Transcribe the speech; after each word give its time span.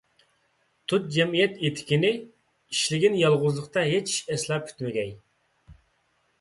تۇت 0.93 1.03
جەمئىيەت 1.17 1.61
ئېتىكىنى، 1.67 2.11
ئىشلىگىن، 2.15 3.21
يالغۇزلۇقتا 3.21 3.87
ھېچ 3.93 4.17
ئىش 4.17 4.19
ئەسلا 4.35 4.61
پۈتمىگەي. 4.67 5.17